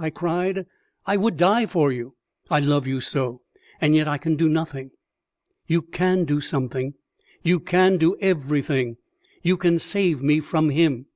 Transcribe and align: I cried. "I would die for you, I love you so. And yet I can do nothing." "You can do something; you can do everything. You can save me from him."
I 0.00 0.08
cried. 0.08 0.64
"I 1.04 1.18
would 1.18 1.36
die 1.36 1.66
for 1.66 1.92
you, 1.92 2.14
I 2.48 2.60
love 2.60 2.86
you 2.86 3.02
so. 3.02 3.42
And 3.78 3.94
yet 3.94 4.08
I 4.08 4.16
can 4.16 4.36
do 4.36 4.48
nothing." 4.48 4.92
"You 5.66 5.82
can 5.82 6.24
do 6.24 6.40
something; 6.40 6.94
you 7.42 7.60
can 7.60 7.98
do 7.98 8.16
everything. 8.22 8.96
You 9.42 9.58
can 9.58 9.78
save 9.78 10.22
me 10.22 10.40
from 10.40 10.70
him." 10.70 11.08